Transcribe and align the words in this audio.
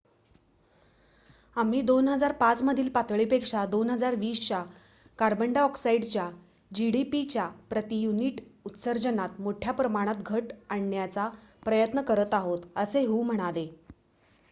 """आम्ही 1.55 1.81
२००५ 1.81 2.61
मधील 2.63 2.87
पातळीपेक्षा 2.89 3.65
२०२० 3.65 4.31
च्या 4.37 4.63
कार्बन 5.19 5.53
डायऑक्साइडच्या 5.53 6.25
gdp 6.71 7.21
च्या 7.29 7.47
प्रति 7.69 7.99
युनिट 8.01 8.41
उत्सर्जनात 8.65 9.39
मोठ्या 9.39 9.73
प्रमाणात 9.73 10.23
घट 10.25 10.53
आणण्याचा 10.69 11.29
प्रयत्न 11.63 12.01
करत 12.01 12.33
आहोत," 12.33 12.65
असे 12.75 13.05
हु 13.05 13.21
म्हणाले. 13.23 13.67